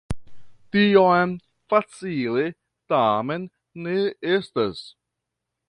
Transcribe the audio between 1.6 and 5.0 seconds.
facile tamen ne estas.